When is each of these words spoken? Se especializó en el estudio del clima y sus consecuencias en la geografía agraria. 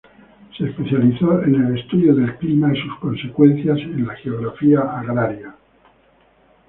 Se 0.57 0.65
especializó 0.67 1.43
en 1.43 1.63
el 1.63 1.77
estudio 1.77 2.15
del 2.15 2.35
clima 2.37 2.73
y 2.75 2.81
sus 2.81 2.97
consecuencias 2.99 3.77
en 3.81 4.07
la 4.07 4.15
geografía 4.15 4.79
agraria. 4.79 5.55